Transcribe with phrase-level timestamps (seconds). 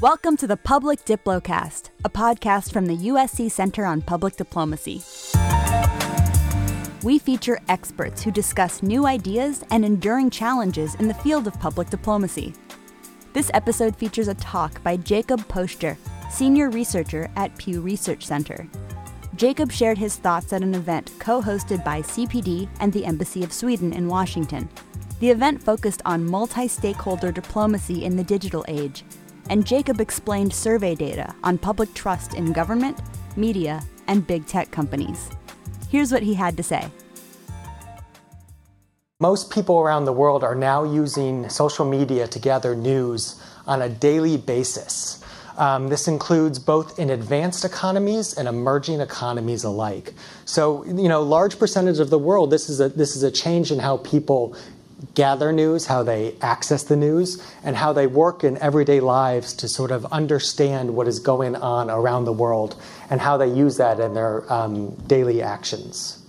[0.00, 5.02] Welcome to the Public Diplocast, a podcast from the USC Center on Public Diplomacy.
[7.02, 11.90] We feature experts who discuss new ideas and enduring challenges in the field of public
[11.90, 12.54] diplomacy.
[13.32, 15.96] This episode features a talk by Jacob Poushter,
[16.30, 18.68] senior researcher at Pew Research Center.
[19.34, 23.52] Jacob shared his thoughts at an event co hosted by CPD and the Embassy of
[23.52, 24.68] Sweden in Washington.
[25.18, 29.02] The event focused on multi stakeholder diplomacy in the digital age,
[29.50, 32.98] and Jacob explained survey data on public trust in government,
[33.36, 35.30] media, and big tech companies.
[35.90, 36.90] Here's what he had to say.
[39.20, 43.88] Most people around the world are now using social media to gather news on a
[43.88, 45.24] daily basis.
[45.56, 50.14] Um, this includes both in advanced economies and emerging economies alike.
[50.44, 53.72] So, you know, large percentage of the world, this is a this is a change
[53.72, 54.56] in how people
[55.14, 59.68] gather news, how they access the news, and how they work in everyday lives to
[59.68, 64.00] sort of understand what is going on around the world and how they use that
[64.00, 66.24] in their um, daily actions.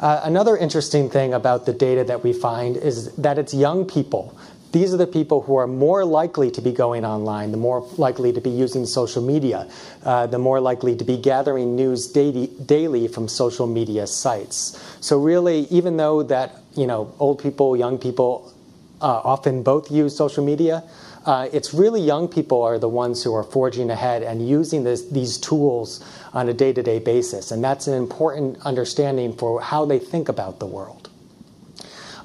[0.00, 4.36] Uh, another interesting thing about the data that we find is that it's young people.
[4.72, 8.30] These are the people who are more likely to be going online, the more likely
[8.32, 9.70] to be using social media,
[10.04, 14.78] uh, the more likely to be gathering news daily, daily from social media sites.
[15.00, 18.52] So really, even though that you know old people, young people
[19.00, 20.82] uh, often both use social media,
[21.26, 25.08] uh, it's really young people are the ones who are forging ahead and using this,
[25.08, 27.50] these tools on a day to day basis.
[27.50, 31.10] And that's an important understanding for how they think about the world.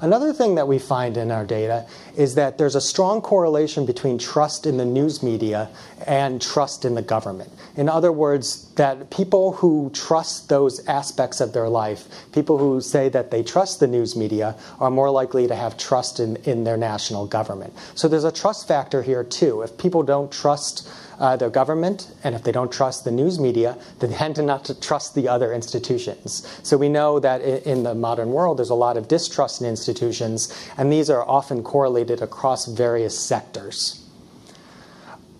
[0.00, 1.86] Another thing that we find in our data
[2.16, 5.68] is that there's a strong correlation between trust in the news media
[6.06, 7.52] and trust in the government.
[7.76, 13.08] In other words, that people who trust those aspects of their life, people who say
[13.08, 16.76] that they trust the news media, are more likely to have trust in, in their
[16.76, 17.74] national government.
[17.94, 19.62] So there's a trust factor here too.
[19.62, 23.78] If people don't trust uh, their government, and if they don't trust the news media,
[24.00, 26.48] they tend to not to trust the other institutions.
[26.64, 30.52] So we know that in the modern world, there's a lot of distrust in institutions,
[30.76, 34.01] and these are often correlated across various sectors.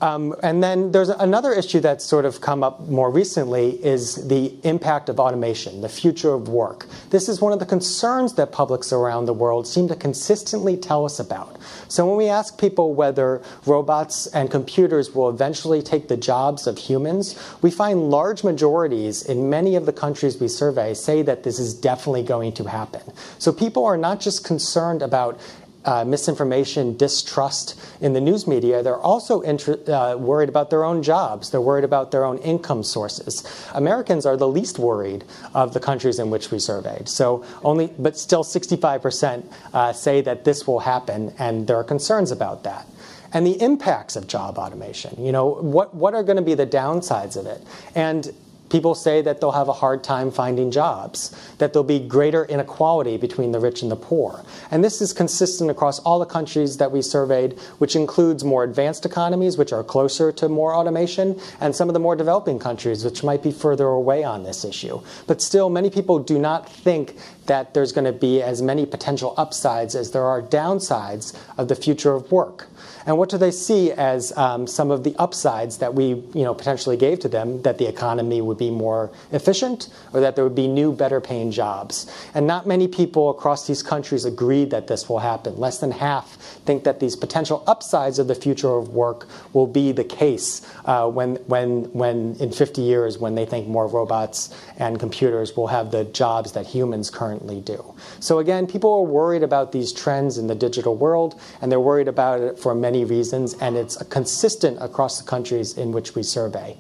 [0.03, 4.53] Um, and then there's another issue that's sort of come up more recently is the
[4.65, 6.89] impact of automation, the future of work.
[7.11, 11.05] This is one of the concerns that publics around the world seem to consistently tell
[11.05, 11.57] us about.
[11.87, 16.79] So when we ask people whether robots and computers will eventually take the jobs of
[16.79, 21.61] humans, we find large majorities in many of the countries we survey say that this
[21.61, 23.03] is definitely going to happen.
[23.39, 25.39] So people are not just concerned about
[25.85, 31.03] uh, misinformation, distrust in the news media, they're also inter- uh, worried about their own
[31.03, 31.51] jobs.
[31.51, 33.45] They're worried about their own income sources.
[33.75, 37.09] Americans are the least worried of the countries in which we surveyed.
[37.09, 42.31] So only, but still, 65% uh, say that this will happen, and there are concerns
[42.31, 42.87] about that
[43.35, 45.25] and the impacts of job automation.
[45.25, 47.63] You know, what, what are going to be the downsides of it?
[47.95, 48.31] And
[48.73, 53.19] People say that they'll have a hard time finding jobs, that there'll be greater inequality
[53.19, 54.43] between the rich and the poor.
[54.71, 59.05] And this is consistent across all the countries that we surveyed, which includes more advanced
[59.05, 63.23] economies, which are closer to more automation, and some of the more developing countries, which
[63.23, 65.03] might be further away on this issue.
[65.27, 69.35] But still, many people do not think that there's going to be as many potential
[69.37, 72.69] upsides as there are downsides of the future of work.
[73.05, 76.55] And what do they see as um, some of the upsides that we you know,
[76.55, 80.61] potentially gave to them that the economy would be more efficient or that there would
[80.65, 81.95] be new, better paying jobs?
[82.35, 85.57] And not many people across these countries agreed that this will happen.
[85.57, 86.37] Less than half
[86.67, 91.09] think that these potential upsides of the future of work will be the case uh,
[91.09, 95.91] when, when, when in 50 years when they think more robots and computers will have
[95.91, 97.95] the jobs that humans currently do.
[98.21, 102.09] So again, people are worried about these trends in the digital world, and they're worried
[102.09, 106.77] about it for many reasons, and it's consistent across the countries in which we survey.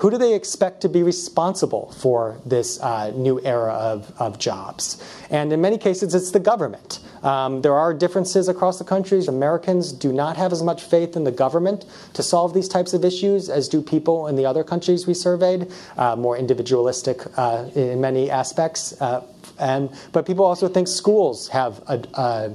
[0.00, 4.96] Who do they expect to be responsible for this uh, new era of, of jobs?
[5.28, 7.00] And in many cases, it's the government.
[7.22, 9.28] Um, there are differences across the countries.
[9.28, 13.04] Americans do not have as much faith in the government to solve these types of
[13.04, 18.00] issues as do people in the other countries we surveyed, uh, more individualistic uh, in
[18.00, 18.98] many aspects.
[19.02, 19.22] Uh,
[19.58, 22.54] and, but people also think schools have a, a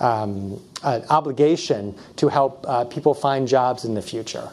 [0.00, 4.50] um, an obligation to help uh, people find jobs in the future.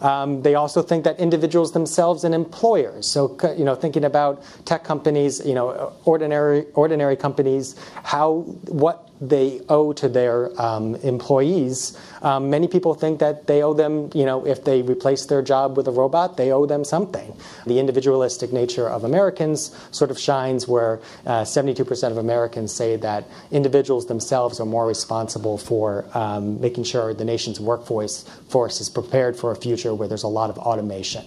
[0.00, 3.06] Um, they also think that individuals themselves and employers.
[3.06, 9.60] So, you know, thinking about tech companies, you know, ordinary ordinary companies, how what they
[9.68, 11.96] owe to their um, employees.
[12.22, 15.76] Um, many people think that they owe them, you know, if they replace their job
[15.76, 17.34] with a robot, they owe them something.
[17.66, 23.24] The individualistic nature of Americans sort of shines where uh, 72% of Americans say that
[23.50, 29.36] individuals themselves are more responsible for um, making sure the nation's workforce force is prepared
[29.36, 31.24] for a future where there's a lot of automation.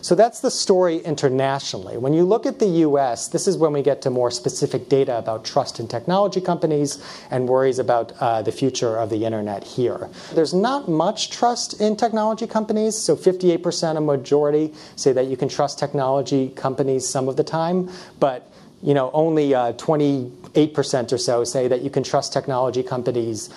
[0.00, 1.96] So that's the story internationally.
[1.96, 5.18] When you look at the US, this is when we get to more specific data
[5.18, 10.08] about trust in technology companies and worries about uh, the future of the internet here.
[10.34, 15.48] There's not much trust in technology companies, so 58% a majority say that you can
[15.48, 17.90] trust technology companies some of the time,
[18.20, 18.50] but
[18.82, 23.50] you know, only uh, 28% or so say that you can trust technology companies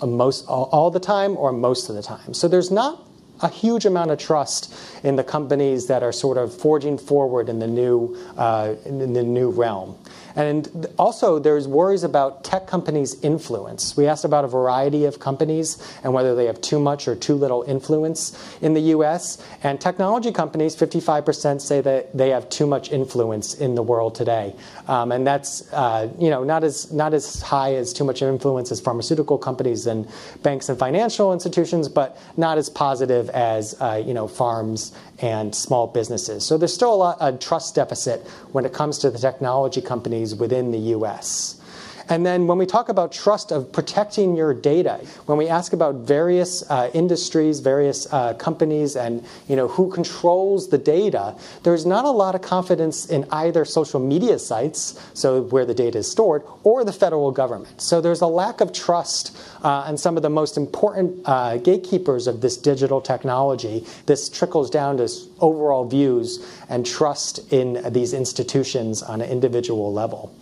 [0.00, 2.34] uh, most all, all the time or most of the time.
[2.34, 3.02] So there's not
[3.40, 4.74] a huge amount of trust
[5.04, 9.22] in the companies that are sort of forging forward in the new uh, in the
[9.22, 9.96] new realm.
[10.36, 13.96] And also, there's worries about tech companies' influence.
[13.96, 17.34] We asked about a variety of companies and whether they have too much or too
[17.34, 19.42] little influence in the US.
[19.62, 24.54] And technology companies, 55% say that they have too much influence in the world today.
[24.88, 28.70] Um, and that's uh, you know, not, as, not as high as too much influence
[28.70, 30.06] as pharmaceutical companies and
[30.42, 35.86] banks and financial institutions, but not as positive as uh, you know, farms and small
[35.86, 36.44] businesses.
[36.44, 40.34] So there's still a, lot, a trust deficit when it comes to the technology companies
[40.34, 41.60] within the US.
[42.08, 45.96] And then when we talk about trust of protecting your data, when we ask about
[45.96, 52.04] various uh, industries, various uh, companies, and you know who controls the data, there's not
[52.04, 56.42] a lot of confidence in either social media sites, so where the data is stored,
[56.62, 57.80] or the federal government.
[57.80, 62.26] So there's a lack of trust uh, and some of the most important uh, gatekeepers
[62.26, 63.84] of this digital technology.
[64.06, 65.08] This trickles down to
[65.40, 70.34] overall views and trust in these institutions on an individual level.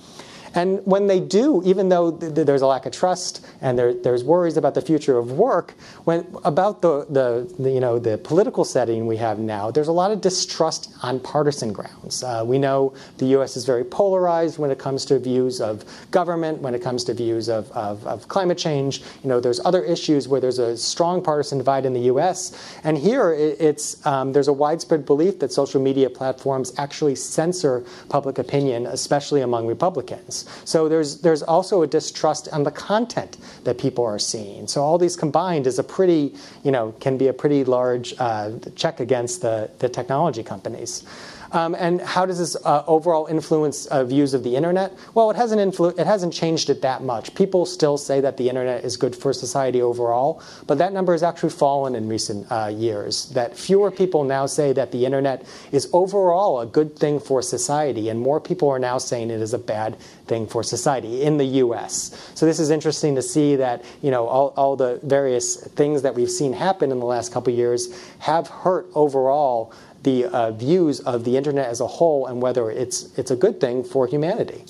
[0.54, 3.92] And when they do, even though th- th- there's a lack of trust and there,
[3.92, 5.74] there's worries about the future of work,
[6.04, 9.92] when about the, the, the, you know the political setting we have now, there's a
[9.92, 12.22] lot of distrust on partisan grounds.
[12.22, 13.56] Uh, we know the U.S.
[13.56, 17.48] is very polarized when it comes to views of government, when it comes to views
[17.48, 19.02] of, of, of climate change.
[19.22, 22.78] You know, there's other issues where there's a strong partisan divide in the U.S.
[22.84, 27.84] And here, it, it's um, there's a widespread belief that social media platforms actually censor
[28.08, 30.43] public opinion, especially among Republicans.
[30.64, 34.66] So there's, there's also a distrust on the content that people are seeing.
[34.66, 38.52] So all these combined is a pretty, you know, can be a pretty large uh,
[38.76, 41.04] check against the, the technology companies.
[41.54, 44.92] Um, and how does this uh, overall influence uh, views of the internet?
[45.14, 47.32] Well, it hasn't, influ- it hasn't changed it that much.
[47.36, 51.22] People still say that the internet is good for society overall, but that number has
[51.22, 53.30] actually fallen in recent uh, years.
[53.30, 58.08] That fewer people now say that the internet is overall a good thing for society,
[58.08, 59.96] and more people are now saying it is a bad
[60.26, 62.32] thing for society in the U.S.
[62.34, 66.16] So this is interesting to see that you know all, all the various things that
[66.16, 69.72] we've seen happen in the last couple years have hurt overall
[70.04, 73.60] the uh, views of the internet as a whole and whether it's, it's a good
[73.60, 74.64] thing for humanity.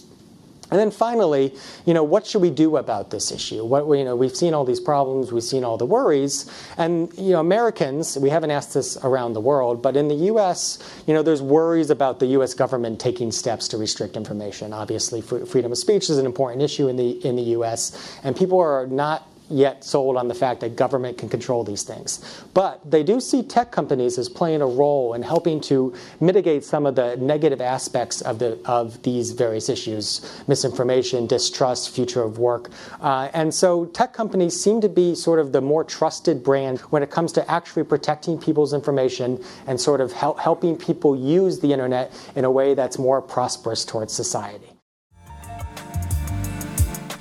[0.70, 1.54] And then finally,
[1.84, 3.64] you know, what should we do about this issue?
[3.64, 7.32] What, you know, we've seen all these problems, we've seen all the worries, and you
[7.32, 11.22] know, Americans, we haven't asked this around the world, but in the U.S., you know,
[11.22, 12.54] there's worries about the U.S.
[12.54, 14.72] government taking steps to restrict information.
[14.72, 18.58] Obviously, freedom of speech is an important issue in the in the U.S., and people
[18.58, 22.42] are not yet sold on the fact that government can control these things.
[22.54, 26.86] But they do see tech companies as playing a role in helping to mitigate some
[26.86, 32.70] of the negative aspects of, the, of these various issues misinformation, distrust, future of work.
[33.00, 37.02] Uh, and so tech companies seem to be sort of the more trusted brand when
[37.02, 41.72] it comes to actually protecting people's information and sort of help, helping people use the
[41.72, 44.73] internet in a way that's more prosperous towards society.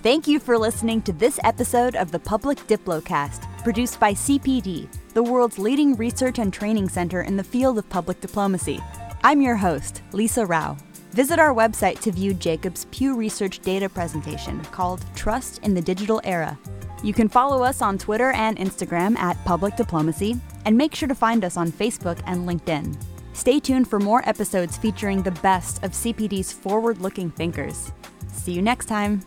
[0.03, 5.23] Thank you for listening to this episode of the Public Diplocast, produced by CPD, the
[5.23, 8.81] world's leading research and training center in the field of public diplomacy.
[9.23, 10.75] I'm your host, Lisa Rao.
[11.11, 16.19] Visit our website to view Jacob's Pew Research data presentation called Trust in the Digital
[16.25, 16.59] Era.
[17.01, 21.15] You can follow us on Twitter and Instagram at Public Diplomacy, and make sure to
[21.15, 23.01] find us on Facebook and LinkedIn.
[23.31, 27.93] Stay tuned for more episodes featuring the best of CPD's forward looking thinkers.
[28.33, 29.21] See you next time.